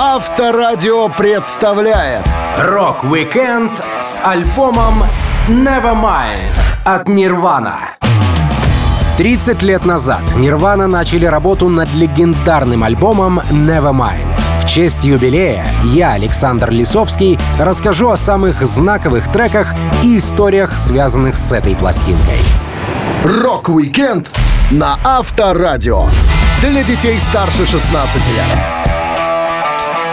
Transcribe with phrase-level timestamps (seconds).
[0.00, 2.22] Авторадио представляет
[2.56, 5.02] Rock-Weekend с альбомом
[5.48, 6.52] Nevermind
[6.84, 7.80] от Нирвана.
[9.16, 14.38] 30 лет назад Нирвана начали работу над легендарным альбомом Nevermind.
[14.60, 21.50] В честь юбилея я, Александр Лисовский, расскажу о самых знаковых треках и историях, связанных с
[21.50, 22.38] этой пластинкой.
[23.24, 24.30] Rock-Weekend
[24.70, 26.06] на Авторадио.
[26.60, 28.77] Для детей старше 16 лет.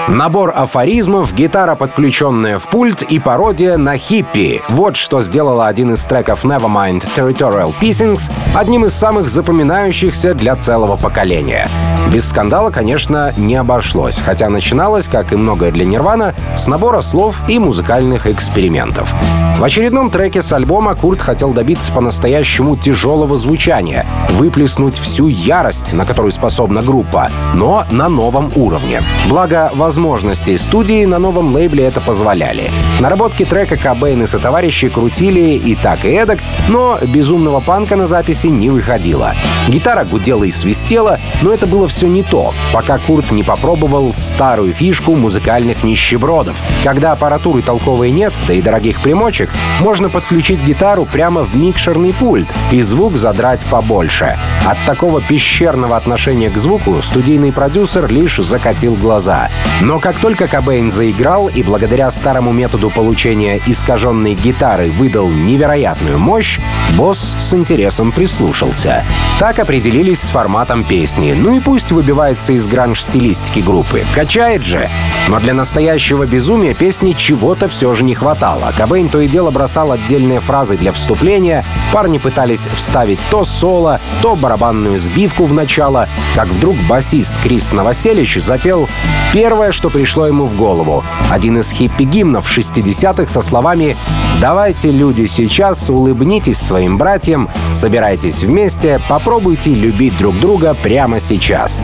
[0.08, 4.62] Набор афоризмов, гитара, подключенная в пульт и пародия на хиппи.
[4.70, 10.96] Вот что сделало один из треков Nevermind Territorial Pissings одним из самых запоминающихся для целого
[10.96, 11.68] поколения.
[12.14, 17.42] Без скандала, конечно, не обошлось, хотя начиналось, как и многое для Нирвана, с набора слов
[17.48, 19.12] и музыкальных экспериментов.
[19.58, 26.06] В очередном треке с альбома Курт хотел добиться по-настоящему тяжелого звучания, выплеснуть всю ярость, на
[26.06, 29.02] которую способна группа, но на новом уровне.
[29.28, 32.70] Благо, возможности студии на новом лейбле это позволяли.
[33.00, 38.48] Наработки трека Кобейн и сотоварищи крутили и так и эдак, но безумного панка на записи
[38.48, 39.34] не выходило.
[39.70, 44.74] Гитара гудела и свистела, но это было все не то, пока Курт не попробовал старую
[44.74, 46.62] фишку музыкальных нищебродов.
[46.84, 52.50] Когда аппаратуры толковой нет, да и дорогих примочек, можно подключить гитару прямо в микшерный пульт
[52.70, 54.38] и звук задрать побольше.
[54.66, 59.50] От такого пещерного отношения к звуку студийный продюсер лишь закатил глаза.
[59.86, 66.60] Но как только Кобейн заиграл и благодаря старому методу получения искаженной гитары выдал невероятную мощь,
[66.98, 69.06] босс с интересом прислушался.
[69.38, 71.36] Так определились с форматом песни.
[71.38, 74.04] Ну и пусть выбивается из гранж-стилистики группы.
[74.16, 74.90] Качает же.
[75.28, 78.74] Но для настоящего безумия песни чего-то все же не хватало.
[78.76, 84.36] Кобейн то и дело бросал отдельные фразы для вступления, парни пытались вставить то соло, то
[84.36, 88.90] барабанную сбивку в начало, как вдруг басист Крист Новоселич запел
[89.32, 91.04] первое, что пришло ему в голову.
[91.30, 93.98] Один из хиппи-гимнов 60-х со словами
[94.40, 101.84] «Давайте, люди, сейчас улыбнитесь своим братьям, собирайтесь вместе, попробуйте любить друг друга прямо сейчас».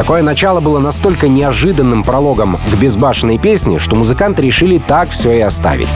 [0.00, 5.40] Такое начало было настолько неожиданным прологом к безбашенной песне, что музыканты решили так все и
[5.40, 5.94] оставить.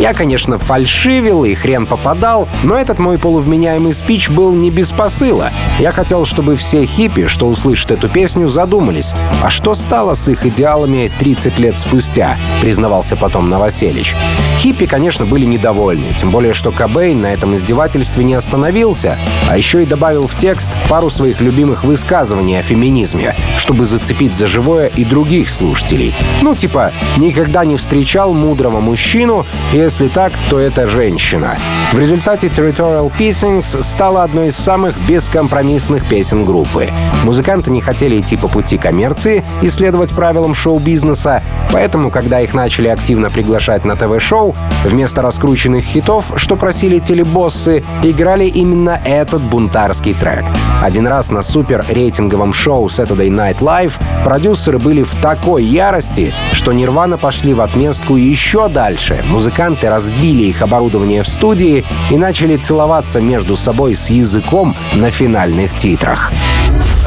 [0.00, 5.52] Я, конечно, фальшивил и хрен попадал, но этот мой полувменяемый спич был не без посыла.
[5.78, 10.44] Я хотел, чтобы все хиппи, что услышат эту песню, задумались, а что стало с их
[10.44, 14.16] идеалами 30 лет спустя, признавался потом Новоселич.
[14.58, 19.16] Хиппи, конечно, были недовольны, тем более, что Кобейн на этом издевательстве не остановился,
[19.48, 24.46] а еще и добавил в текст пару своих любимых высказываний о феминизме, чтобы зацепить за
[24.46, 26.14] живое и других слушателей.
[26.42, 31.56] Ну, типа, никогда не встречал мудрого мужчину, если так, то это женщина.
[31.92, 36.90] В результате Territorial Pissings стала одной из самых бескомпромиссных песен группы.
[37.24, 42.88] Музыканты не хотели идти по пути коммерции и следовать правилам шоу-бизнеса, поэтому, когда их начали
[42.88, 50.44] активно приглашать на ТВ-шоу, вместо раскрученных хитов, что просили телебоссы, играли именно этот бунтарский трек.
[50.82, 56.72] Один раз на супер рейтинговом шоу Saturday Night Live продюсеры были в такой ярости, что
[56.72, 59.24] Нирвана пошли в отместку еще дальше.
[59.26, 65.76] Музыканты разбили их оборудование в студии и начали целоваться между собой с языком на финальных
[65.76, 66.30] титрах.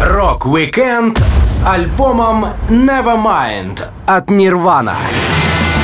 [0.01, 4.95] Rock-Weekend с альбомом Nevermind от Нирвана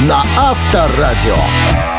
[0.01, 1.92] на Авторадио.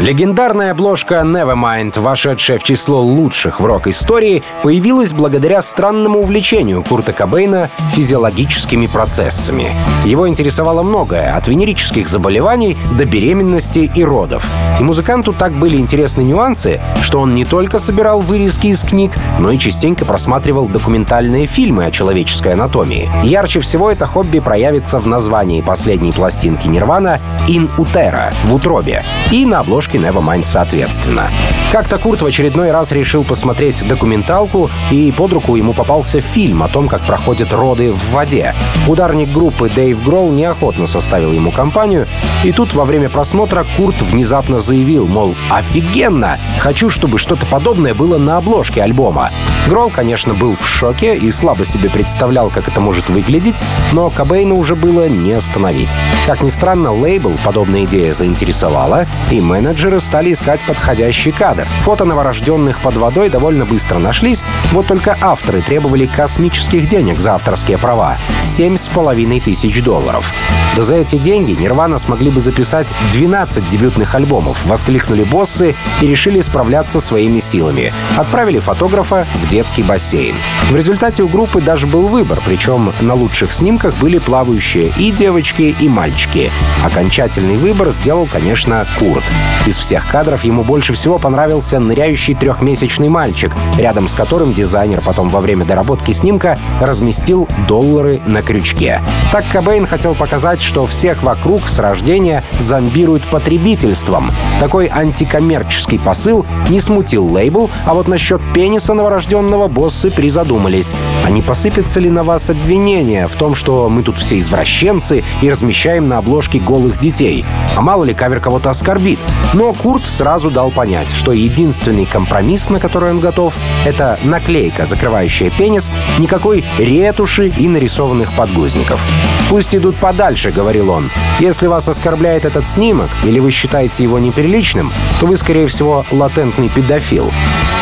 [0.00, 7.68] Легендарная обложка Nevermind, вошедшая в число лучших в рок-истории, появилась благодаря странному увлечению Курта Кобейна
[7.92, 9.74] физиологическими процессами.
[10.06, 14.48] Его интересовало многое, от венерических заболеваний до беременности и родов.
[14.78, 19.50] И музыканту так были интересны нюансы, что он не только собирал вырезки из книг, но
[19.50, 23.10] и частенько просматривал документальные фильмы о человеческой анатомии.
[23.22, 29.44] Ярче всего это хобби проявится в названии последней пластинки Нирвана «In Utero»— «В утробе» и
[29.44, 31.30] на обложке обложки Nevermind соответственно.
[31.70, 36.68] Как-то Курт в очередной раз решил посмотреть документалку, и под руку ему попался фильм о
[36.68, 38.54] том, как проходят роды в воде.
[38.88, 42.08] Ударник группы Дэйв Гролл неохотно составил ему компанию,
[42.44, 46.38] и тут во время просмотра Курт внезапно заявил, мол, офигенно!
[46.58, 49.30] Хочу, чтобы что-то подобное было на обложке альбома.
[49.68, 53.62] Гролл, конечно, был в шоке и слабо себе представлял, как это может выглядеть,
[53.92, 55.90] но Кобейна уже было не остановить.
[56.26, 61.68] Как ни странно, лейбл подобная идея заинтересовала, и менеджер менеджеры стали искать подходящий кадр.
[61.78, 67.78] Фото новорожденных под водой довольно быстро нашлись, вот только авторы требовали космических денег за авторские
[67.78, 70.32] права— семь с половиной тысяч долларов.
[70.76, 76.40] Да за эти деньги Нирвана смогли бы записать 12 дебютных альбомов, воскликнули боссы и решили
[76.40, 77.92] справляться своими силами.
[78.16, 80.34] Отправили фотографа в детский бассейн.
[80.70, 85.76] В результате у группы даже был выбор, причем на лучших снимках были плавающие и девочки,
[85.78, 86.50] и мальчики.
[86.84, 89.24] Окончательный выбор сделал, конечно, Курт.
[89.66, 95.28] Из всех кадров ему больше всего понравился ныряющий трехмесячный мальчик, рядом с которым дизайнер потом
[95.28, 99.02] во время доработки снимка разместил доллары на крючке.
[99.30, 104.32] Так Кобейн хотел показать, что всех вокруг с рождения зомбируют потребительством.
[104.60, 110.94] Такой антикоммерческий посыл не смутил лейбл, а вот насчет пениса новорожденного боссы призадумались.
[111.24, 115.50] А не посыпятся ли на вас обвинения в том, что мы тут все извращенцы и
[115.50, 117.44] размещаем на обложке голых детей?
[117.76, 119.18] А мало ли кавер кого-то оскорбит?
[119.52, 125.50] Но Курт сразу дал понять, что единственный компромисс, на который он готов, это наклейка, закрывающая
[125.50, 129.04] пенис, никакой ретуши и нарисованных подгузников.
[129.48, 131.10] «Пусть идут подальше»,— говорил он.
[131.40, 136.68] «Если вас оскорбляет этот снимок, или вы считаете его неприличным, то вы, скорее всего, латентный
[136.68, 137.30] педофил.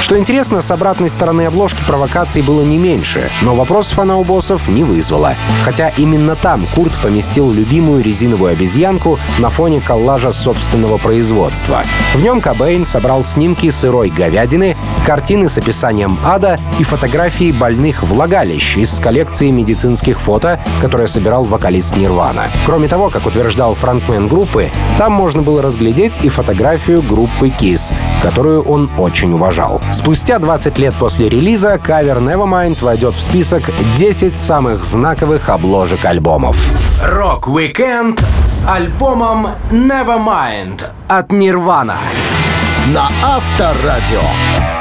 [0.01, 4.69] Что интересно, с обратной стороны обложки провокаций было не меньше, но вопросов она у боссов
[4.69, 5.35] не вызвала.
[5.65, 11.58] Хотя именно там Курт поместил любимую резиновую обезьянку на фоне коллажа собственного производства.
[12.15, 18.77] В нем Кобейн собрал снимки сырой говядины, картины с описанием ада и фотографии больных влагалищ
[18.77, 22.51] из коллекции медицинских фото, которые собирал вокалист Нирвана.
[22.67, 28.63] Кроме того, как утверждал фронтмен группы, там можно было разглядеть и фотографию группы Kiss, которую
[28.63, 29.81] он очень уважал.
[29.93, 36.73] Спустя 20 лет после релиза кавер Nevermind войдет в список 10 самых знаковых обложек альбомов.
[37.03, 41.48] Rock-Weekend с альбомом Nevermind от Нирвана.
[42.93, 44.78] На Авторадио.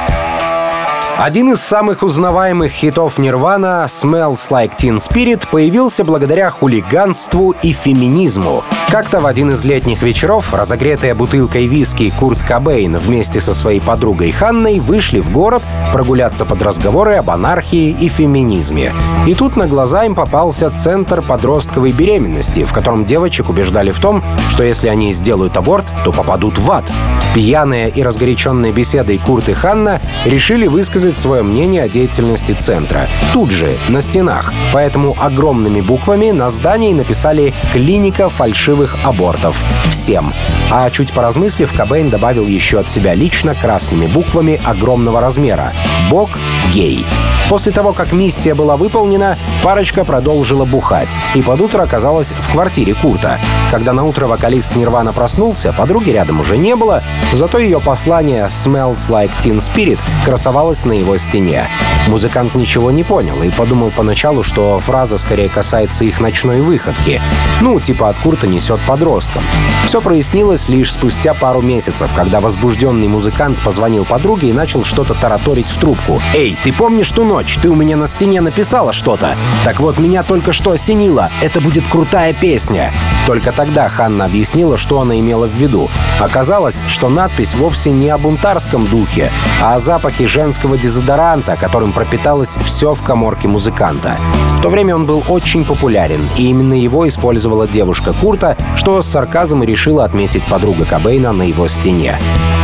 [1.18, 8.64] Один из самых узнаваемых хитов Нирвана «Smells Like Teen Spirit» появился благодаря хулиганству и феминизму.
[8.92, 14.32] Как-то в один из летних вечеров, разогретая бутылкой виски Курт Кобейн вместе со своей подругой
[14.32, 18.94] Ханной вышли в город прогуляться под разговоры об анархии и феминизме.
[19.26, 24.24] И тут на глаза им попался центр подростковой беременности, в котором девочек убеждали в том,
[24.52, 26.86] что если они сделают аборт, то попадут в ад.
[27.34, 33.08] Пьяные и разгоряченные беседой Курт и Ханна решили высказать свое мнение о деятельности центра.
[33.32, 34.52] Тут же, на стенах.
[34.74, 39.64] Поэтому огромными буквами на здании написали «Клиника фальшивых абортов».
[39.90, 40.34] Всем.
[40.72, 45.74] А чуть поразмыслив, Кобейн добавил еще от себя лично красными буквами огромного размера
[46.10, 46.32] «Бог
[46.74, 47.06] гей».
[47.50, 52.94] После того, как миссия была выполнена, парочка продолжила бухать и под утро оказалась в квартире
[52.94, 53.40] Курта.
[53.72, 59.08] Когда на утро вокалист Нирвана проснулся, подруги рядом уже не было, зато ее послание «Smells
[59.08, 61.68] like Teen Spirit» красовалось на его стене.
[62.08, 67.22] Музыкант ничего не понял и подумал поначалу, что фраза скорее касается их ночной выходки.
[67.62, 69.44] Ну, типа от Курта несет подростком.
[69.86, 75.70] Все прояснилось лишь спустя пару месяцев, когда возбужденный музыкант позвонил подруге и начал что-то тараторить
[75.70, 76.22] в трубку.
[76.34, 77.58] «Эй, ты помнишь ту ночь?
[77.62, 79.36] Ты у меня на стене написала что-то.
[79.64, 81.30] Так вот, меня только что осенило.
[81.42, 82.94] Это будет крутая песня».
[83.26, 85.90] Только тогда Ханна объяснила, что она имела в виду.
[86.20, 92.56] Оказалось, что надпись вовсе не о бунтарском духе, а о запахе женского дезодоранта, которым пропиталось
[92.64, 94.16] все в коморке музыканта.
[94.58, 99.06] В то время он был очень популярен, и именно его использовала девушка Курта, что с
[99.06, 102.18] сарказмом и решила отметить подруга Кобейна на его стене.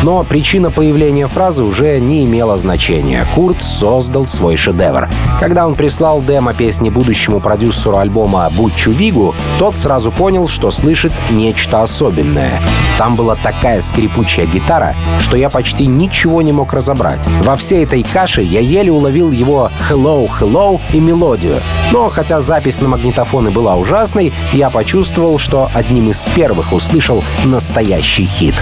[0.04, 3.26] Но причина появления фразы уже не имела значения.
[3.34, 5.10] Курт создал свой шедевр.
[5.40, 11.14] Когда он прислал демо песни будущему продюсеру альбома Бутчу Вигу, тот сразу понял, что слышит
[11.32, 12.62] нечто особенное.
[12.98, 17.26] Там была такая скрипучая гитара, что я почти ничего не мог разобрать.
[17.42, 21.62] Во всей этой каше я еле уловил его «Hello, hello» и мелодию.
[21.92, 28.26] Но хотя запись на магнитофоны была ужасной, я почувствовал, что одним из первых услышал настоящий
[28.26, 28.56] хит.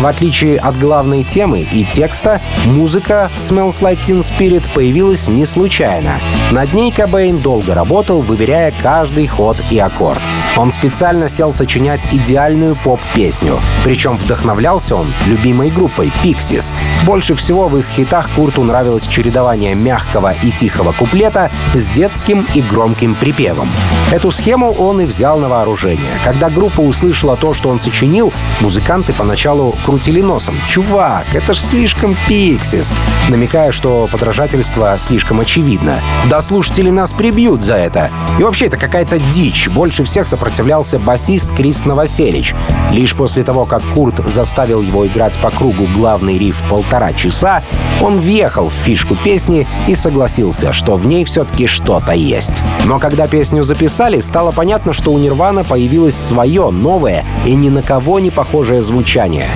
[0.00, 6.20] В отличие от главной темы и текста, музыка «Smells Like Teen Spirit» появилась не случайно.
[6.52, 10.20] Над ней Кобейн долго работал, выверяя каждый ход и аккорд.
[10.56, 13.60] Он специально сел сочинять идеальную поп-песню.
[13.84, 16.74] Причем вдохновлялся он любимой группой Pixies.
[17.04, 22.62] Больше всего в их хитах Курту нравилось чередование мягкого и тихого куплета с детским и
[22.62, 23.68] громким припевом.
[24.10, 26.18] Эту схему он и взял на вооружение.
[26.24, 30.56] Когда группа услышала то, что он сочинил, музыканты поначалу крутили носом.
[30.68, 32.94] «Чувак, это ж слишком пиксис!»
[33.28, 36.00] намекая, что подражательство слишком очевидно.
[36.30, 38.10] Да слушатели нас прибьют за это.
[38.38, 39.68] И вообще, это какая-то дичь.
[39.68, 42.54] Больше всех сопротивлялся басист Крис Новоселич.
[42.92, 47.64] Лишь после того, как Курт заставил его играть по кругу главный риф полтора часа,
[48.00, 52.62] он въехал в фишку песни и согласился, что в ней все-таки что-то есть.
[52.84, 57.82] Но когда песню записали, стало понятно, что у Нирвана появилось свое, новое и ни на
[57.82, 59.48] кого не похожее звучание.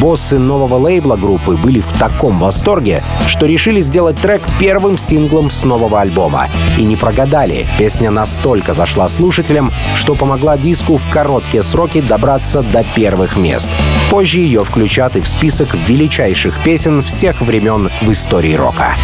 [0.00, 5.64] Боссы нового лейбла группы были в таком восторге, что решили сделать трек первым синглом с
[5.64, 6.48] нового альбома.
[6.76, 7.66] И не прогадали.
[7.78, 13.72] Песня настолько зашла слушателям, что помогла диску в короткие сроки добраться до первых мест.
[14.10, 18.94] Позже ее включат и в список величайших песен всех времен в истории рока.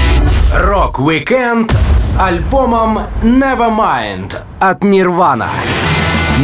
[0.55, 5.49] Rock-Weekend с альбомом Nevermind от Нирвана.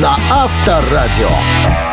[0.00, 1.87] На Авторадио.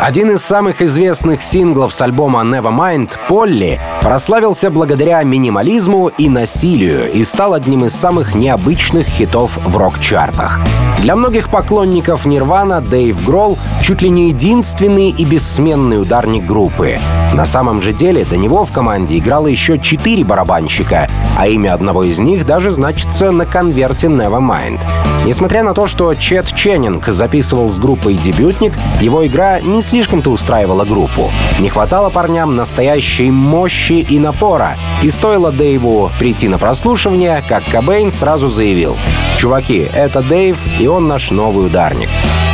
[0.00, 7.24] Один из самых известных синглов с альбома Nevermind, «Полли», прославился благодаря минимализму и насилию и
[7.24, 10.60] стал одним из самых необычных хитов в рок-чартах.
[10.98, 17.00] Для многих поклонников Нирвана Дэйв Гролл чуть ли не единственный и бессменный ударник группы.
[17.32, 22.04] На самом же деле до него в команде играло еще четыре барабанщика, а имя одного
[22.04, 24.80] из них даже значится на конверте Nevermind.
[25.24, 30.84] Несмотря на то, что Чет Ченнинг записывал с группой дебютник, его игра не слишком-то устраивала
[30.84, 31.30] группу.
[31.58, 34.76] Не хватало парням настоящей мощи и напора.
[35.02, 38.96] И стоило Дэйву прийти на прослушивание, как Кобейн сразу заявил
[39.38, 42.10] «Чуваки, это Дэйв, и он наш новый ударник».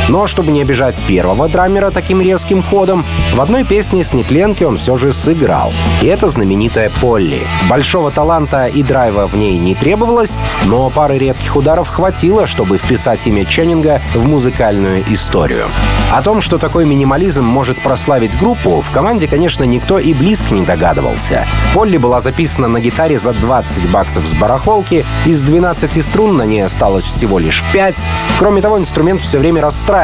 [0.07, 4.77] Но чтобы не обижать первого драмера таким резким ходом, в одной песне с Нетленки он
[4.77, 5.73] все же сыграл.
[6.01, 7.47] И это знаменитая Полли.
[7.69, 13.25] Большого таланта и драйва в ней не требовалось, но пары редких ударов хватило, чтобы вписать
[13.25, 15.69] имя Ченнинга в музыкальную историю.
[16.11, 20.61] О том, что такой минимализм может прославить группу, в команде, конечно, никто и близко не
[20.61, 21.47] догадывался.
[21.73, 26.63] Полли была записана на гитаре за 20 баксов с барахолки, из 12 струн на ней
[26.63, 28.03] осталось всего лишь 5.
[28.37, 29.94] Кроме того, инструмент все время расстраивался.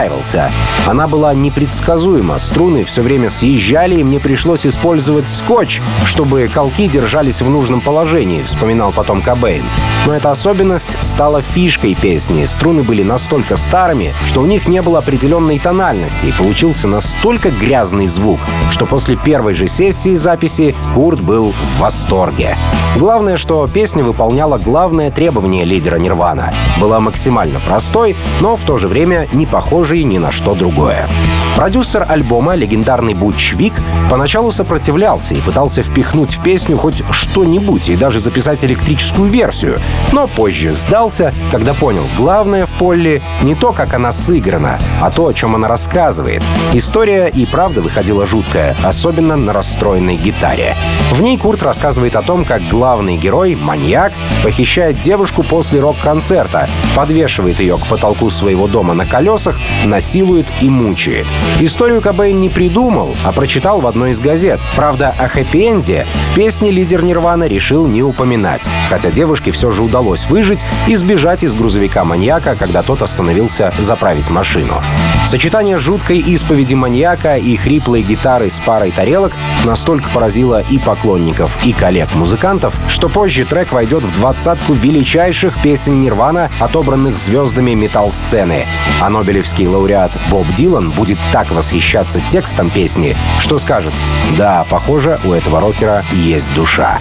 [0.88, 7.42] Она была непредсказуема, струны все время съезжали, и мне пришлось использовать скотч, чтобы колки держались
[7.42, 9.66] в нужном положении, вспоминал потом Кобейн.
[10.06, 12.46] Но эта особенность стала фишкой песни.
[12.46, 18.08] Струны были настолько старыми, что у них не было определенной тональности, и получился настолько грязный
[18.08, 22.56] звук, что после первой же сессии записи Курт был в восторге.
[22.96, 26.54] Главное, что песня выполняла главное требование лидера Нирвана.
[26.80, 29.46] Была максимально простой, но в то же время не
[29.82, 31.10] похожей ни на что другое.
[31.56, 33.74] Продюсер альбома, легендарный Бутч Вик,
[34.12, 39.80] поначалу сопротивлялся и пытался впихнуть в песню хоть что-нибудь и даже записать электрическую версию,
[40.12, 45.28] но позже сдался, когда понял, главное в Полли не то, как она сыграна, а то,
[45.28, 46.44] о чем она рассказывает.
[46.74, 50.78] История и правда выходила жуткая, особенно на расстроенной гитаре.
[51.12, 57.60] В ней Курт рассказывает о том, как главный герой, маньяк, похищает девушку после рок-концерта, подвешивает
[57.60, 61.28] ее к потолку своего дома на колесах, насилует и мучает.
[61.60, 64.60] Историю Кобейн не придумал, а прочитал в одной из газет.
[64.76, 70.26] Правда, о хэппи-энде в песне лидер Нирвана решил не упоминать, хотя девушке все же удалось
[70.26, 74.82] выжить и сбежать из грузовика маньяка, когда тот остановился заправить машину.
[75.26, 79.34] Сочетание жуткой исповеди маньяка и хриплой гитары с парой тарелок
[79.66, 86.50] настолько поразило и поклонников, и коллег-музыкантов, что позже трек войдет в двадцатку величайших песен Нирвана,
[86.60, 88.66] отобранных звездами металл-сцены.
[89.00, 93.94] А нобелевский лауреат Боб Дилан будет так восхищаться текстом песни, что скажет
[94.38, 97.00] «Да, похоже, у этого рокера есть душа».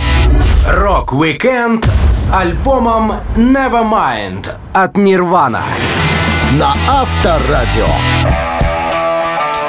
[0.69, 5.63] Rock-Weekend с альбомом Nevermind от Нирвана.
[6.59, 8.50] На Авторадио.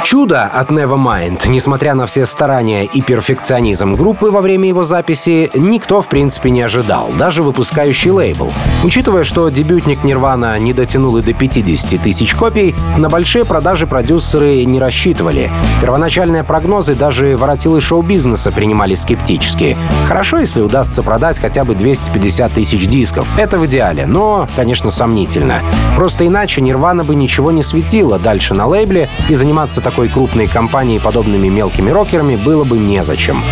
[0.03, 6.01] Чудо от Nevermind, несмотря на все старания и перфекционизм группы во время его записи, никто
[6.01, 8.51] в принципе не ожидал, даже выпускающий лейбл.
[8.83, 14.65] Учитывая, что дебютник Нирвана не дотянул и до 50 тысяч копий, на большие продажи продюсеры
[14.65, 15.51] не рассчитывали.
[15.81, 19.77] Первоначальные прогнозы даже воротилы шоу-бизнеса принимали скептически.
[20.07, 23.27] Хорошо, если удастся продать хотя бы 250 тысяч дисков.
[23.37, 25.61] Это в идеале, но, конечно, сомнительно.
[25.95, 30.99] Просто иначе Нирвана бы ничего не светила дальше на лейбле и заниматься такой крупной компанией
[30.99, 33.43] подобными мелкими рокерами было бы незачем.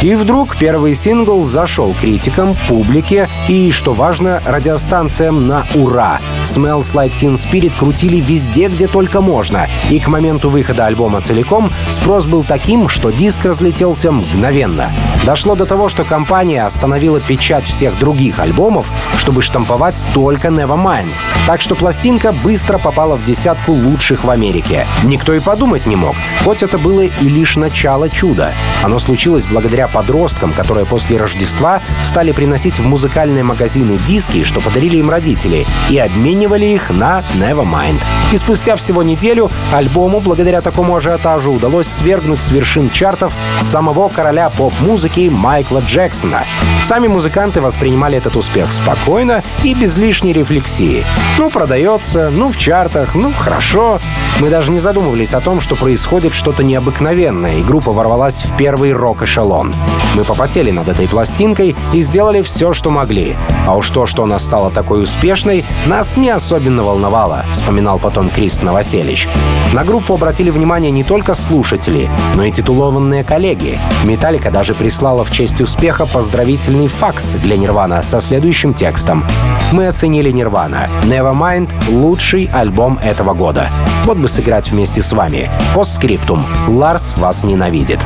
[0.00, 6.20] И вдруг первый сингл зашел критикам, публике и, что важно, радиостанциям на ура.
[6.44, 9.68] «Smells Like Teen Spirit» крутили везде, где только можно.
[9.90, 14.92] И к моменту выхода альбома целиком спрос был таким, что диск разлетелся мгновенно.
[15.26, 21.10] Дошло до того, что компания остановила печать всех других альбомов, чтобы штамповать только Nevermind.
[21.48, 24.86] Так что пластинка быстро попала в десятку лучших в Америке.
[25.02, 26.14] Никто и подумать не мог,
[26.44, 28.52] хоть это было и лишь начало чуда.
[28.82, 34.96] Оно случилось благодаря подросткам, которые после Рождества стали приносить в музыкальные магазины диски, что подарили
[34.96, 38.02] им родители, и обменивали их на Nevermind.
[38.32, 44.50] И спустя всего неделю альбому, благодаря такому ажиотажу, удалось свергнуть с вершин чартов самого короля
[44.50, 46.44] поп-музыки Майкла Джексона.
[46.82, 51.04] Сами музыканты воспринимали этот успех спокойно и без лишней рефлексии.
[51.38, 54.00] Ну, продается, ну, в чартах, ну, хорошо.
[54.40, 58.92] Мы даже не задумывались о том, что происходит что-то необыкновенное, и группа ворвалась в первый
[58.92, 59.74] рок-эшелон.
[60.14, 63.36] Мы попотели над этой пластинкой и сделали все, что могли.
[63.66, 68.62] А уж то, что она стала такой успешной, нас не особенно волновало, вспоминал потом Крис
[68.62, 69.28] Новоселич.
[69.72, 73.78] На группу обратили внимание не только слушатели, но и титулованные коллеги.
[74.04, 79.24] Металлика даже прислала в честь успеха поздравительный факс для Нирвана со следующим текстом.
[79.72, 80.88] Мы оценили Нирвана.
[81.04, 83.68] Nevermind— лучший альбом этого года.
[84.04, 85.50] Вот бы сыграть вместе с вами.
[85.74, 86.44] Постскриптум.
[86.66, 88.00] Ларс вас ненавидит.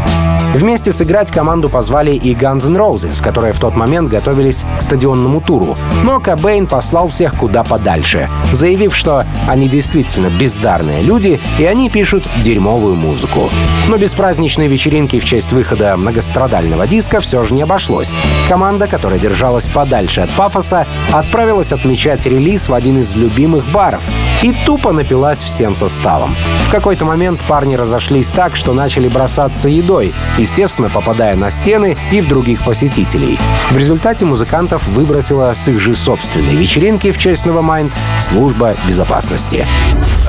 [0.55, 1.31] Вместе сыграть
[1.62, 5.76] команду позвали и Guns N' Roses, которые в тот момент готовились к стадионному туру.
[6.02, 12.28] Но Кобейн послал всех куда подальше, заявив, что они действительно бездарные люди, и они пишут
[12.42, 13.50] дерьмовую музыку.
[13.88, 18.12] Но без праздничной вечеринки в честь выхода многострадального диска все же не обошлось.
[18.49, 24.02] Команда, которая держалась подальше от пафоса, отправилась отмечать релиз в один из любимых баров
[24.42, 26.35] и тупо напилась всем составом.
[26.66, 32.21] В какой-то момент парни разошлись так, что начали бросаться едой, естественно, попадая на стены и
[32.21, 33.38] в других посетителей.
[33.71, 39.66] В результате музыкантов выбросила с их же собственной вечеринки в честь Nevermind служба безопасности.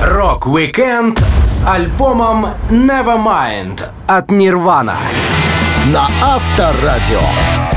[0.02, 4.96] Rock-Weekend с альбомом Nevermind от Нирвана.
[5.92, 7.73] На Авторадио.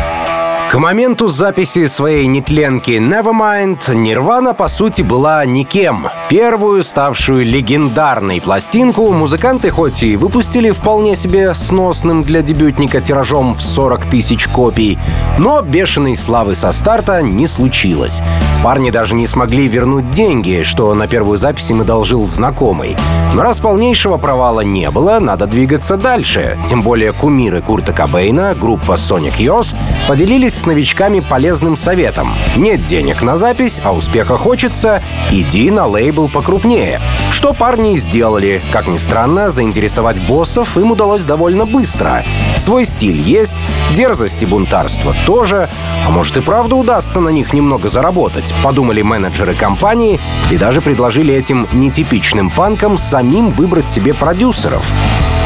[0.69, 6.07] К моменту записи своей нетленки Nevermind Nirvana по сути была никем.
[6.29, 13.61] Первую, ставшую легендарной пластинку, музыканты хоть и выпустили вполне себе сносным для дебютника тиражом в
[13.61, 14.99] 40 тысяч копий,
[15.39, 18.21] но бешеной славы со старта не случилось.
[18.61, 22.97] Парни даже не смогли вернуть деньги, что на первую запись им одолжил знакомый.
[23.33, 26.57] Но раз полнейшего провала не было, надо двигаться дальше.
[26.67, 29.73] Тем более кумиры Курта Кобейна, группа Sonic Youth,
[30.07, 32.33] поделились с новичками полезным советом.
[32.55, 36.99] Нет денег на запись, а успеха хочется, иди на лейбл покрупнее.
[37.31, 38.63] Что парни и сделали.
[38.71, 42.25] Как ни странно, заинтересовать боссов им удалось довольно быстро.
[42.57, 43.63] Свой стиль есть,
[43.95, 45.69] дерзость и бунтарство тоже,
[46.05, 51.33] а может и правда удастся на них немного заработать, подумали менеджеры компании и даже предложили
[51.33, 54.91] этим нетипичным панкам самим выбрать себе продюсеров.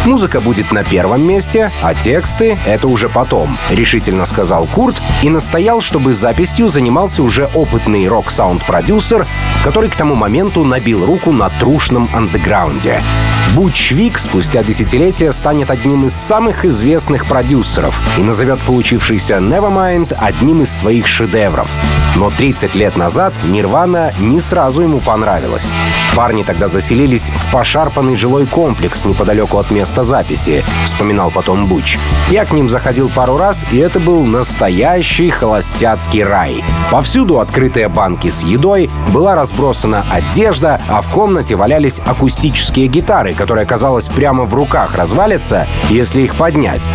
[0.05, 5.79] Музыка будет на первом месте, а тексты— это уже потом, решительно сказал Курт и настоял,
[5.79, 9.27] чтобы записью занимался уже опытный рок-саунд-продюсер,
[9.63, 13.03] который к тому моменту набил руку на трушном андеграунде.
[13.55, 20.63] Буч Вик спустя десятилетия станет одним из самых известных продюсеров и назовет получившийся Nevermind одним
[20.63, 21.69] из своих шедевров.
[22.15, 25.71] Но 30 лет назад Нирвана не сразу ему понравилась.
[26.15, 31.97] Парни тогда заселились в пошарпанный жилой комплекс неподалеку от места записи, вспоминал потом Буч.
[32.29, 36.63] Я к ним заходил пару раз, и это был настоящий холостяцкий рай.
[36.91, 43.65] Повсюду открытые банки с едой, была разбросана одежда, а в комнате валялись акустические гитары, которые,
[43.65, 46.89] казалось, прямо в руках развалятся, если их поднять.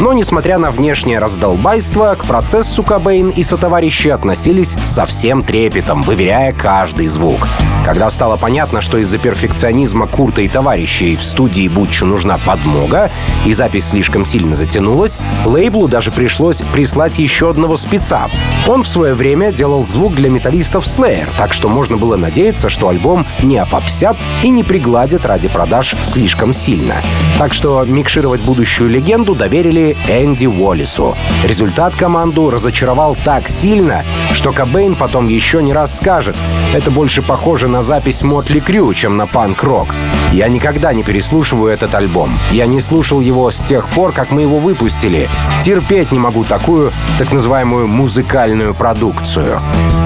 [0.00, 6.52] Но, несмотря на внешнее раздолбайство, к процессу Кобейн и сотоварищи относились со всем трепетом, выверяя
[6.52, 7.46] каждый звук.
[7.84, 13.10] Когда стало понятно, что из-за перфекционизма Курта и товарищей в студии Бутчу нужна подмога,
[13.46, 18.28] и запись слишком сильно затянулась, лейблу даже пришлось прислать еще одного спеца.
[18.66, 22.88] Он в свое время делал звук для металлистов Slayer, так что можно было надеяться, что
[22.88, 26.96] альбом не опопсят и не пригладят ради продаж слишком сильно.
[27.38, 31.16] Так что микшировать будущую легенду доверили Энди Уоллису.
[31.44, 36.36] Результат команду разочаровал так сильно, что Кобейн потом еще не раз скажет,
[36.72, 39.94] это больше похоже на запись Мотли Крю, чем на панк-рок.
[40.32, 42.31] Я никогда не переслушиваю этот альбом.
[42.50, 45.28] Я не слушал его с тех пор, как мы его выпустили.
[45.62, 49.58] Терпеть не могу такую, так называемую музыкальную продукцию.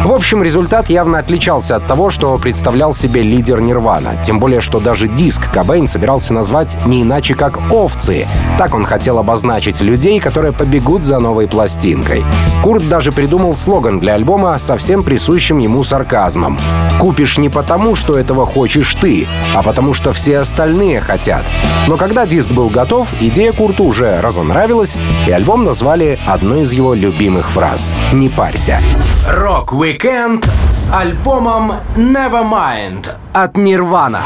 [0.04, 4.16] В общем, результат явно отличался от того, что представлял себе лидер Нирвана.
[4.22, 8.28] Тем более, что даже диск Кобейн собирался назвать не иначе как «Овцы».
[8.56, 12.24] Так он хотел обозначить людей, которые побегут за новой пластинкой.
[12.62, 16.58] Курт даже придумал слоган для альбома со всем присущим ему сарказмом.
[17.00, 21.44] «Купишь не потому, что этого хочешь ты, а потому что все остальные хотят».
[21.88, 26.94] Но когда диск был готов, идея Курту уже разонравилась, и альбом назвали одной из его
[26.94, 28.80] любимых фраз «Не парься».
[29.28, 34.22] Rock-Weekend с альбомом Nevermind от Нирвана.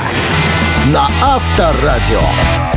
[0.92, 2.69] На Авторадио.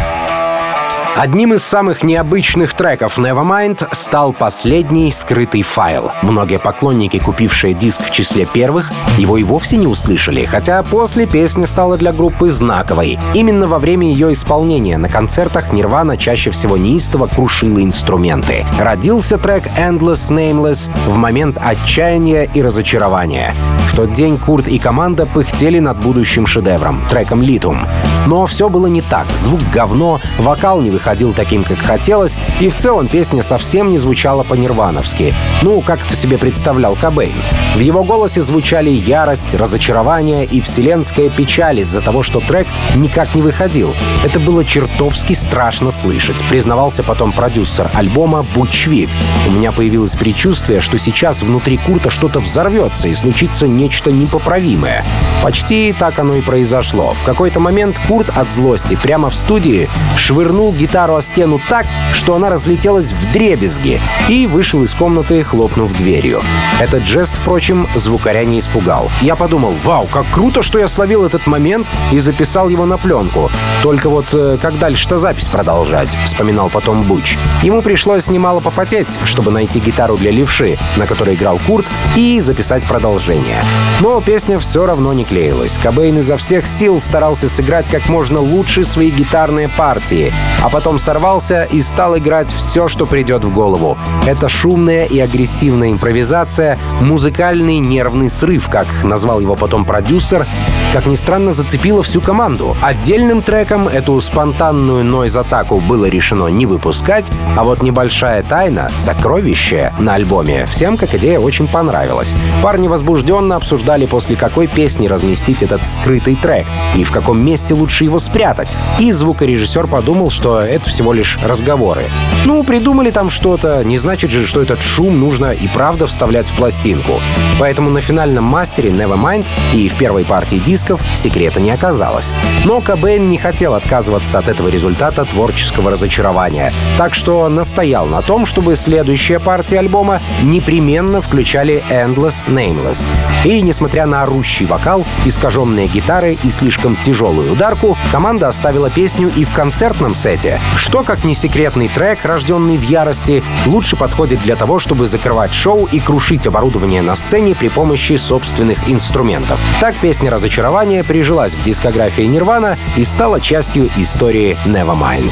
[1.16, 6.12] Одним из самых необычных треков Nevermind стал последний скрытый файл.
[6.24, 11.68] Многие поклонники, купившие диск в числе первых, его и вовсе не услышали, хотя после песня
[11.68, 13.20] стала для группы знаковой.
[13.36, 18.66] Именно во время ее исполнения на концертах Нирвана чаще всего неистово крушила инструменты.
[18.80, 23.54] Родился трек Endless Nameless в момент отчаяния и разочарования.
[23.92, 27.88] В тот день Курт и команда пыхтели над будущим шедевром, треком Lithium.
[28.26, 29.28] Но все было не так.
[29.38, 31.03] Звук говно, вокал не выходил
[31.36, 35.34] таким, как хотелось, и в целом песня совсем не звучала по-нирвановски.
[35.62, 37.36] Ну, как ты себе представлял Кобейн.
[37.76, 43.42] В его голосе звучали ярость, разочарование и вселенская печаль из-за того, что трек никак не
[43.42, 43.94] выходил.
[44.24, 49.10] Это было чертовски страшно слышать, признавался потом продюсер альбома Бучвик.
[49.48, 55.06] У меня появилось предчувствие, что сейчас внутри Курта что-то взорвется и случится нечто непоправимое.
[55.42, 57.14] Почти так оно и произошло.
[57.14, 62.36] В какой-то момент Курт от злости прямо в студии швырнул гитару о стену так, что
[62.36, 66.44] она разлетелась в дребезги и вышел из комнаты, хлопнув дверью.
[66.80, 69.10] Этот жест, впрочем, звукаря не испугал.
[69.22, 73.50] Я подумал, вау, как круто, что я словил этот момент и записал его на пленку.
[73.82, 77.38] Только вот э, как дальше-то запись продолжать, вспоминал потом Буч.
[77.64, 82.86] Ему пришлось немало попотеть, чтобы найти гитару для левши, на которой играл Курт, и записать
[82.86, 83.66] продолжение.
[84.00, 85.78] Но песня все равно не клеилась.
[85.78, 91.64] Кобейн изо всех сил старался сыграть как можно лучше свои гитарные партии, а потом сорвался
[91.64, 93.98] и стал играть все, что придет в голову.
[94.26, 100.46] Это шумная и агрессивная импровизация, музыкальный нервный срыв, как назвал его потом продюсер,
[100.94, 102.78] как ни странно, зацепила всю команду.
[102.80, 110.14] Отдельным треком эту спонтанную нойз-атаку было решено не выпускать, а вот небольшая тайна, сокровище на
[110.14, 112.36] альбоме, всем как идея очень понравилась.
[112.62, 118.04] Парни возбужденно обсуждали, после какой песни разместить этот скрытый трек и в каком месте лучше
[118.04, 118.78] его спрятать.
[119.00, 122.04] И звукорежиссер подумал, что это всего лишь разговоры.
[122.46, 126.56] Ну, придумали там что-то, не значит же, что этот шум нужно и правда вставлять в
[126.56, 127.20] пластинку.
[127.60, 132.34] Поэтому на финальном мастере Nevermind и в первой партии диска дисков секрета не оказалось.
[132.66, 138.46] Но Кобейн не хотел отказываться от этого результата творческого разочарования, так что настоял на том,
[138.46, 143.08] чтобы следующая партия альбома непременно включали Endless Nameless.
[143.46, 149.46] И, несмотря на орущий вокал, искаженные гитары и слишком тяжелую ударку, команда оставила песню и
[149.46, 154.80] в концертном сете, что, как не секретный трек, рожденный в ярости, лучше подходит для того,
[154.80, 159.62] чтобы закрывать шоу и крушить оборудование на сцене при помощи собственных инструментов.
[159.80, 165.32] Так песня разочарования разочарование прижилась в дискографии Нирвана и стала частью истории Nevermind.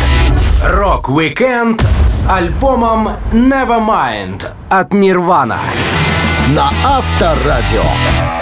[0.64, 5.60] Рок-викенд с альбомом Nevermind от Нирвана.
[6.56, 8.41] На Авторадио.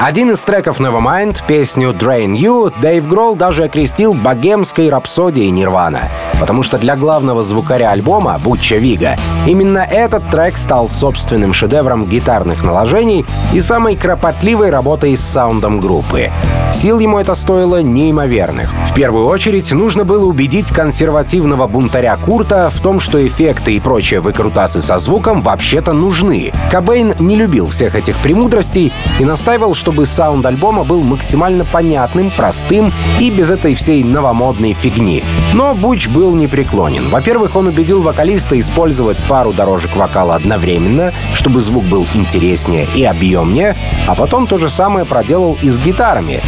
[0.00, 6.04] Один из треков Nevermind, песню Drain You, Дэйв Гролл даже окрестил богемской рапсодией Нирвана,
[6.38, 12.64] потому что для главного звукаря альбома, Бутча Вига, именно этот трек стал собственным шедевром гитарных
[12.64, 16.30] наложений и самой кропотливой работой с саундом группы.
[16.72, 18.70] Сил ему это стоило неимоверных.
[18.88, 24.20] В первую очередь нужно было убедить консервативного бунтаря Курта в том, что эффекты и прочие
[24.20, 26.52] выкрутасы со звуком вообще-то нужны.
[26.70, 32.92] Кобейн не любил всех этих премудростей и настаивал, чтобы саунд альбома был максимально понятным, простым
[33.18, 35.24] и без этой всей новомодной фигни.
[35.54, 37.08] Но Буч был непреклонен.
[37.08, 43.76] Во-первых, он убедил вокалиста использовать пару дорожек вокала одновременно, чтобы звук был интереснее и объемнее,
[44.06, 46.42] а потом то же самое проделал и с гитарами.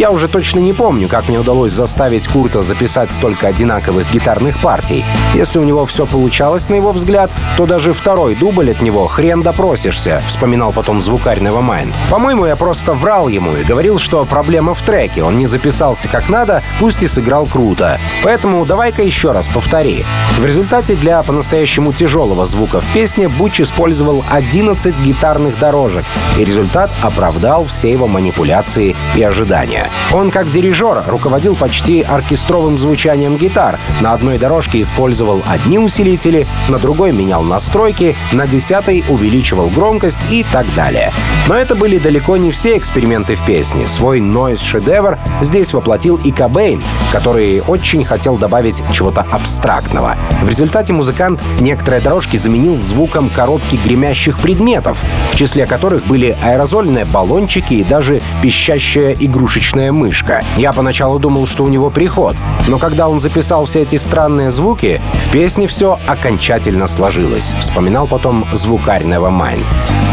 [0.00, 5.04] Я уже точно не помню, как мне удалось заставить Курта записать столько одинаковых гитарных партий.
[5.34, 9.42] Если у него все получалось, на его взгляд, то даже второй дубль от него хрен
[9.42, 11.92] допросишься, вспоминал потом звукарь Nevermind.
[12.08, 16.30] По-моему, я просто врал ему и говорил, что проблема в треке, он не записался как
[16.30, 18.00] надо, пусть и сыграл круто.
[18.24, 20.06] Поэтому давай-ка еще раз повтори.
[20.38, 26.06] В результате для по-настоящему тяжелого звука в песне Буч использовал 11 гитарных дорожек,
[26.38, 29.89] и результат оправдал все его манипуляции и ожидания.
[30.12, 33.78] Он, как дирижер, руководил почти оркестровым звучанием гитар.
[34.00, 40.44] На одной дорожке использовал одни усилители, на другой менял настройки, на десятой увеличивал громкость и
[40.52, 41.12] так далее.
[41.46, 43.86] Но это были далеко не все эксперименты в песне.
[43.86, 50.16] Свой нойз-шедевр здесь воплотил и Кобейн, который очень хотел добавить чего-то абстрактного.
[50.42, 57.04] В результате музыкант некоторые дорожки заменил звуком коробки гремящих предметов, в числе которых были аэрозольные
[57.04, 60.42] баллончики и даже пищащая игрушечная мышка.
[60.56, 62.36] Я поначалу думал, что у него приход,
[62.68, 68.44] но когда он записал все эти странные звуки, в песне все окончательно сложилось, вспоминал потом
[68.52, 69.64] звукарь Nevermind.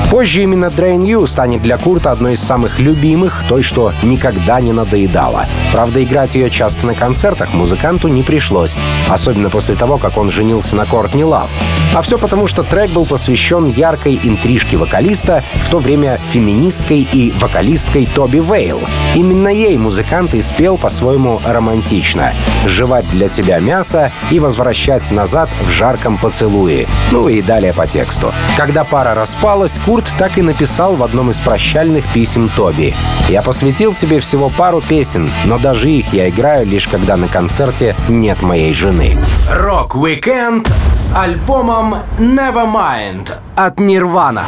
[0.10, 4.72] Позже именно Drain You станет для Курта одной из самых любимых, той, что никогда не
[4.72, 5.48] надоедала.
[5.74, 8.78] Правда, играть ее часто на концертах музыканту не пришлось,
[9.10, 11.50] особенно после того, как он женился на Кортни Лав.
[11.94, 17.32] А все потому, что трек был посвящен яркой интрижке вокалиста, в то время феминисткой и
[17.32, 18.82] вокалисткой Тоби Вейл.
[19.14, 22.34] Именно ей музыкант и спел по-своему романтично.
[22.66, 26.88] «Жевать для тебя мясо и возвращать назад в жарком поцелуе».
[27.12, 28.34] Ну и далее по тексту.
[28.56, 32.96] Когда пара распалась, Курт так и написал в одном из прощальных писем Тоби.
[33.30, 37.96] «Я посвятил тебе всего пару песен, но даже их я играю лишь когда на концерте
[38.08, 39.18] нет моей жены».
[39.52, 44.46] Рок-викенд с альбомом Nevermind от Нирвана.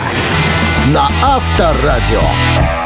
[0.94, 2.79] На Авторадио.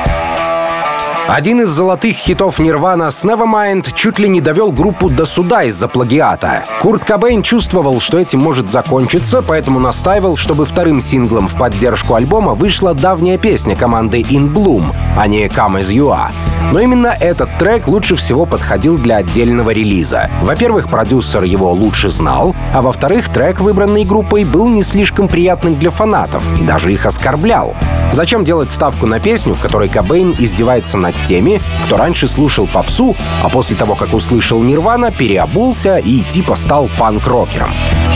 [1.27, 6.65] Один из золотых хитов Нирвана Nevermind чуть ли не довел группу до суда из-за плагиата.
[6.81, 12.55] Курт Кобейн чувствовал, что этим может закончиться, поэтому настаивал, чтобы вторым синглом в поддержку альбома
[12.55, 16.31] вышла давняя песня команды In Bloom, а не Come As You Are.
[16.71, 20.29] Но именно этот трек лучше всего подходил для отдельного релиза.
[20.41, 25.89] Во-первых, продюсер его лучше знал, а во-вторых, трек, выбранный группой, был не слишком приятным для
[25.89, 27.75] фанатов и даже их оскорблял.
[28.11, 33.15] Зачем делать ставку на песню, в которой Кобейн издевается над теми, кто раньше слушал попсу,
[33.41, 37.73] а после того, как услышал Нирвана, переобулся и типа стал панк-рокером?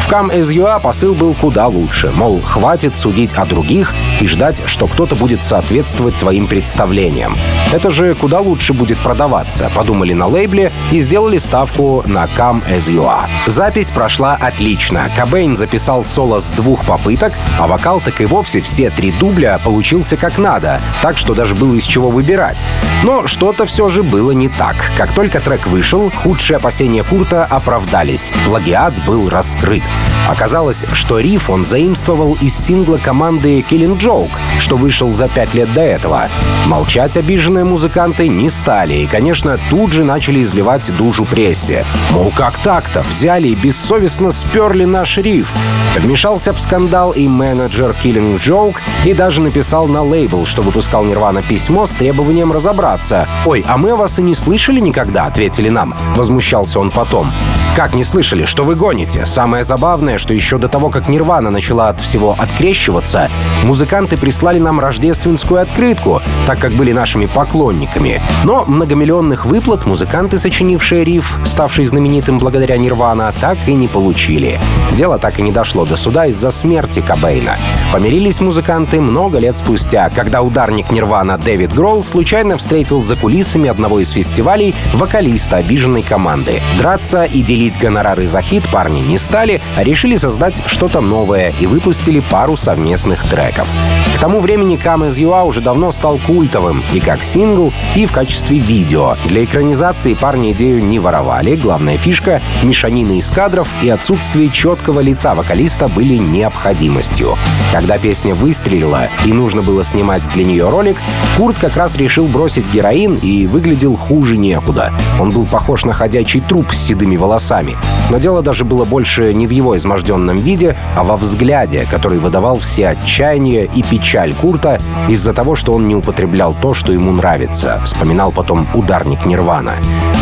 [0.08, 4.88] В You Are посыл был куда лучше, мол, хватит судить о других и ждать, что
[4.88, 7.36] кто-то будет соответствовать твоим представлениям.
[7.74, 13.28] Это же куда лучше будет продаваться, подумали на лейбле и сделали ставку на You Are.
[13.48, 15.12] Запись прошла отлично.
[15.14, 20.16] Кобейн записал соло с двух попыток, а вокал так и вовсе все три дубля получился
[20.16, 22.64] как надо, так что даже было из чего выбирать.
[23.04, 24.78] Но что-то все же было не так.
[24.98, 28.32] Как только трек вышел, худшие опасения Курта оправдались.
[28.46, 29.84] Плагиат был раскрыт.
[30.28, 35.74] Оказалось, что риф он заимствовал из сингла команды Killing Joke, что вышел за пять лет
[35.74, 36.28] до этого.
[36.66, 41.86] Молчать обиженные музыканты не стали и, конечно, тут же начали изливать душу прессе.
[42.12, 43.04] Мол, как так-то?
[43.08, 45.54] Взяли и бессовестно сперли наш риф.
[45.96, 51.42] Вмешался в скандал и менеджер Killing Joke и даже написал на лейбл, что выпускал Нирвана
[51.42, 53.28] письмо с требованием разобраться.
[53.46, 55.96] «Ой, а мы вас и не слышали никогда»,— ответили нам.
[56.16, 57.32] Возмущался он потом.
[57.76, 58.46] «Как не слышали?
[58.46, 59.26] Что вы гоните?
[59.26, 59.87] Самое забавное,
[60.18, 63.30] что еще до того, как Нирвана начала от всего открещиваться,
[63.64, 68.22] музыканты прислали нам рождественскую открытку, так как были нашими поклонниками.
[68.44, 74.60] Но многомиллионных выплат музыканты, сочинившие риф, ставший знаменитым благодаря Нирвана, так и не получили.
[74.92, 77.56] Дело так и не дошло до суда из-за смерти Кобейна.
[77.94, 84.02] Помирились музыканты много лет спустя, когда ударник Нирвана Дэвид Гролл случайно встретил за кулисами одного
[84.02, 86.62] из фестивалей вокалиста обиженной команды.
[86.78, 92.20] Драться и делить гонорары за хит парни не стали, решили создать что-то новое и выпустили
[92.20, 93.68] пару совместных треков.
[94.16, 98.06] К тому времени Come As You Are уже давно стал культовым и как сингл, и
[98.06, 99.16] в качестве видео.
[99.26, 105.36] Для экранизации парни идею не воровали, главная фишка— мешанина из кадров и отсутствие четкого лица
[105.36, 107.38] вокалиста были необходимостью.
[107.72, 110.98] Когда песня выстрелила и нужно было снимать для нее ролик,
[111.38, 114.94] Курт как раз решил бросить героин и выглядел хуже некуда.
[115.20, 117.78] Он был похож на ходячий труп с седыми волосами.
[118.10, 122.58] Но дело даже было больше не в его изможденном виде, а во взгляде, который выдавал
[122.58, 127.82] все отчаяние и печаль Курта из-за того, что он не употреблял то, что ему нравится,
[127.84, 129.74] вспоминал потом ударник Нирвана.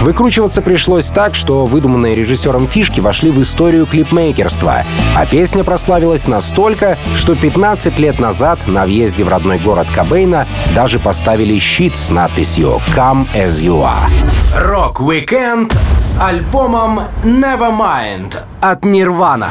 [0.02, 4.84] Выкручиваться пришлось так, что выдуманные режиссером фишки вошли в историю клипмейкерства,
[5.16, 11.00] а песня прославилась настолько, что 15 лет назад на въезде в родной город Кобейна даже
[11.00, 14.10] поставили щит с надписью «Come As You Are».
[14.56, 19.50] Рок-викенд с альбомом Nevermind от Нирвана.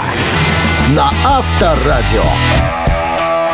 [0.95, 2.23] На Авторадио.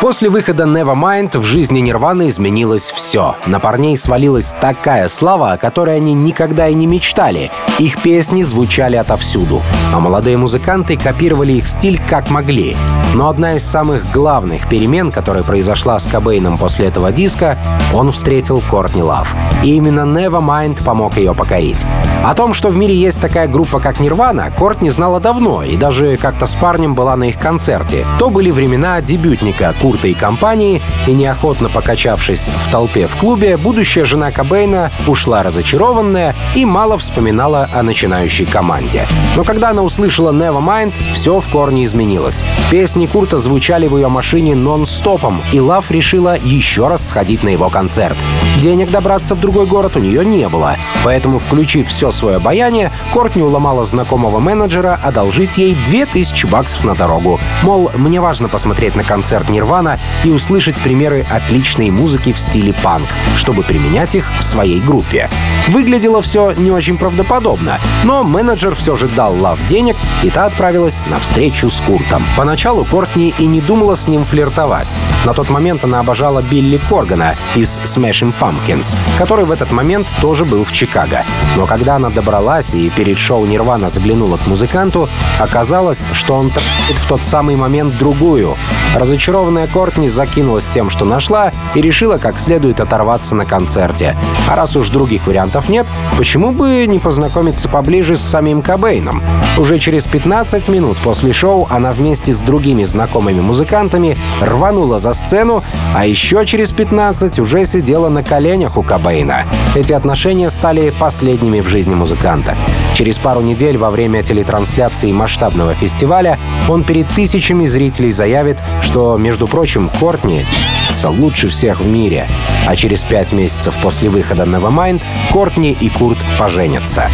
[0.01, 3.35] После выхода Nevermind в жизни Нирваны изменилось все.
[3.45, 7.51] На парней свалилась такая слава, о которой они никогда и не мечтали.
[7.77, 9.61] Их песни звучали отовсюду,
[9.93, 12.75] а молодые музыканты копировали их стиль как могли.
[13.13, 17.59] Но одна из самых главных перемен, которая произошла с Кобейном после этого диска,
[17.93, 19.35] он встретил Кортни Лав.
[19.63, 21.85] И именно Nevermind помог ее покорить.
[22.23, 26.17] О том, что в мире есть такая группа, как Нирвана, Кортни знала давно и даже
[26.17, 28.05] как-то с парнем была на их концерте.
[28.19, 34.05] То были времена дебютника Курта и компании, и неохотно покачавшись в толпе в клубе, будущая
[34.05, 39.05] жена Кобейна ушла разочарованная и мало вспоминала о начинающей команде.
[39.35, 42.45] Но когда она услышала Nevermind, все в корне изменилось.
[42.69, 47.67] Песни Курта звучали в ее машине нон-стопом, и Лав решила еще раз сходить на его
[47.67, 48.17] концерт.
[48.61, 53.43] Денег добраться в другой город у нее не было, поэтому, включив все свое обаяние, Кортни
[53.43, 57.41] уломала знакомого менеджера одолжить ей 2000 баксов на дорогу.
[57.63, 59.80] Мол, мне важно посмотреть на концерт Нирвана
[60.23, 65.29] и услышать примеры отличной музыки в стиле панк, чтобы применять их в своей группе.
[65.67, 71.05] Выглядело все не очень правдоподобно, но менеджер все же дал Лав денег, и та отправилась
[71.07, 72.23] на встречу с Куртом.
[72.37, 74.93] Поначалу Кортни и не думала с ним флиртовать.
[75.25, 80.45] На тот момент она обожала Билли Коргана из Smashing Pumpkins, который в этот момент тоже
[80.45, 81.23] был в Чикаго.
[81.55, 86.51] Но когда она добралась и перед шоу Нирвана заглянула к музыканту, оказалось, что он
[86.95, 88.57] в тот самый момент другую.
[88.95, 94.15] Разочарованная Кортни закинулась тем, что нашла, и решила как следует оторваться на концерте.
[94.47, 99.21] А раз уж других вариантов нет, почему бы не познакомиться поближе с самим Кобейном?
[99.57, 105.63] Уже через 15 минут после шоу она вместе с другими знакомыми музыкантами рванула за сцену,
[105.95, 109.45] а еще через 15 уже сидела на коленях у Кобейна.
[109.75, 112.55] Эти отношения стали последними в жизни музыканта.
[112.93, 119.47] Через пару недель во время телетрансляции масштабного фестиваля он перед тысячами зрителей заявит, что, между
[119.47, 119.60] прочим,
[119.99, 122.27] Кортни лучше всех в мире.
[122.67, 127.09] А через пять месяцев после выхода Nevermind Кортни и Курт поженятся.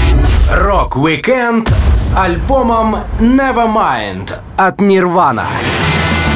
[0.52, 5.48] Рок-викенд с альбомом Nevermind от Нирвана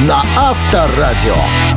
[0.06, 1.71] На Авторадио.